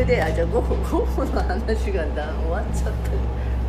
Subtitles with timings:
[0.00, 3.10] れであじゃあゴッホゴッホの話がだ終わっちゃった。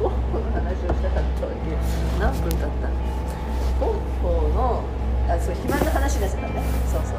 [0.02, 2.20] ゴッホの話をしたかったわけ。
[2.20, 3.86] 何分経った？
[3.86, 4.84] ゴッホの
[5.28, 6.64] あそう肥満の話ですからね。
[6.88, 7.18] そうそう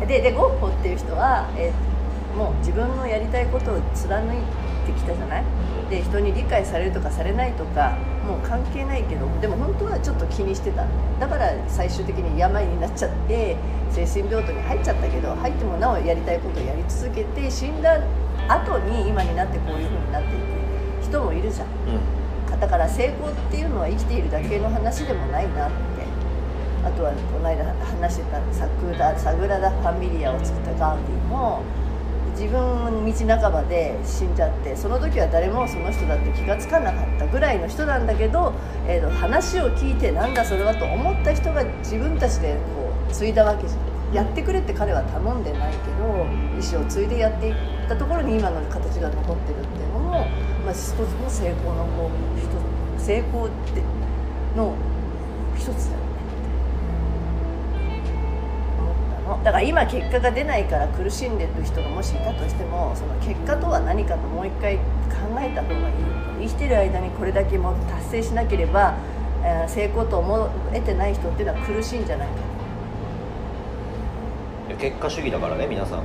[0.00, 0.06] そう。
[0.06, 1.90] ででゴッホっていう人は、えー
[2.30, 4.36] もう自分のやりたいことを貫い
[4.80, 5.44] てきたじゃない？
[5.90, 7.96] で人に理解されるとかされないとか
[8.26, 10.86] もう関係ないけどでも本当はちょっと気にしてた。
[11.18, 13.56] だから最終的に病になっちゃって
[13.90, 18.00] 精神病棟に入っちゃったけど入ってもなおやりたいことをやり続けて死んだ
[18.48, 21.66] 後に今になってこういう風になっていく人もいるじゃん。
[21.66, 21.70] う
[22.56, 22.60] ん。
[22.60, 26.10] だから成功っていうのは生きているだけの話でもないなって。
[26.82, 31.60] あとはこの間話してたサグラサグラダ・ファミリアを作ったガウディも
[32.32, 38.52] 自分道半ばで死んじゃってその時は誰もその人だって気が付かなかったぐらいの人なんだけど、
[38.86, 43.90] えーと話を聞いてなんだそれはと思った人が自分たちでこう継いだわけじゃん。
[44.12, 46.26] やってくれって彼は頼んでないけど
[46.58, 47.54] 意思を継いでやっていっ
[47.88, 52.44] たところに今の形が残ってるっていうのも、まあ、一つの成功のこう一
[52.98, 53.82] つ成功って
[54.56, 54.74] の
[55.56, 56.09] 一つだよ
[59.30, 64.82] ね思ったのだから今結果が出ないから苦しんでる人がもしいたとしてもその結果とは何かともう一回考
[65.40, 65.94] えた方がいい。
[66.40, 68.94] 生きてる間にこれだけも達成しなければ、
[69.44, 72.34] えー成功と思えてない人っていうのは苦しいんじゃないか。
[74.78, 76.04] 結果主義だからね皆さんが。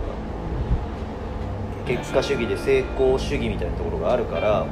[1.88, 4.66] 結果主義で成功主義みたいなところがあるから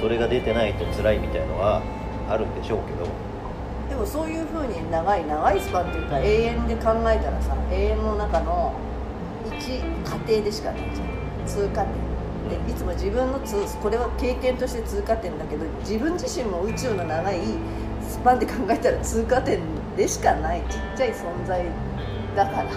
[0.00, 1.82] それが出てないと辛いみたいのは
[2.28, 3.08] あるんでしょうけど
[3.90, 8.72] でもそういうふうに長い長いスパンっていうか永遠で考えたらさ永遠の中の
[9.58, 11.08] 一過程でしかないじゃん。
[11.46, 12.10] 通過点。
[12.48, 17.40] でいつも自分の通これは経験として通過点だけど自分自身も宇宙の長い
[18.08, 19.60] スパンで考えたら通過点
[19.96, 20.62] でしかない。
[20.62, 21.64] ちっちゃい存在
[22.36, 22.70] だから、うん、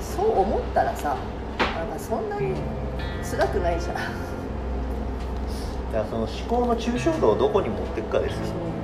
[0.00, 1.16] そう思ったらさ
[1.58, 2.56] なんかそんなに
[3.22, 3.94] 辛くないじゃん。
[3.94, 4.08] だか
[5.92, 8.40] らその思考の抽象度をどこに持っていくかですよ。
[8.40, 8.81] 人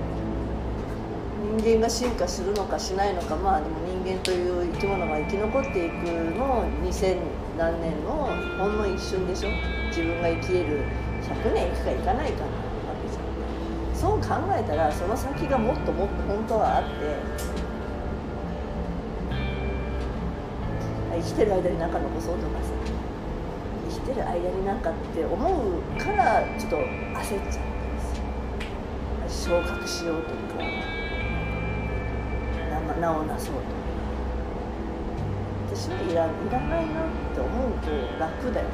[1.58, 5.94] 間が進化するのかしないのかまあでも人間という生き物が生き残っていく
[6.36, 7.16] の2000
[7.58, 9.50] 何年のほんの一瞬でしょ。
[9.88, 10.84] 自分が生きれる
[11.22, 12.52] 100年いくかいかないかなわ
[13.02, 16.88] けじゃんそう考えたらその先がもっともっと本当はあって。
[21.10, 22.70] 生きてる間に何か残そうとかさ。
[23.90, 26.84] 生きてる間になんかって思うからちょっと焦っ
[27.26, 29.48] ちゃうんです。
[29.48, 31.07] よ昇格しようとか。
[32.98, 33.66] 名をなそうとか
[35.74, 38.66] 私はいらいらないなって思うと楽だよ。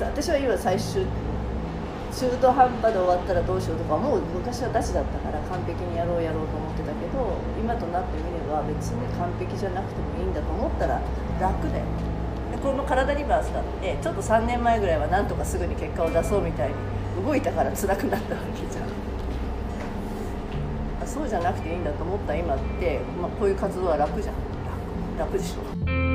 [0.00, 1.04] 私は今最終
[2.14, 11.02] 中途半端で終わったらどうしようとかもう昔はダチだったから完璧にやろうやろうと思ってたけど今となってみれば別に完璧じゃなくてもいいんだと思ったら
[11.40, 11.84] 楽だよ
[12.52, 16.74] でこの体リバースだってちょっと3年前ぐらいはなんとかすぐに結果を出そうみたいに
[17.26, 18.84] 動いたから辛くなったわけじゃん。
[18.84, 18.86] あ
[21.06, 24.34] そうじゃなくていいんだと思った今って、まあ、こういう活動は楽じゃん。
[25.18, 26.13] 楽楽でしょ。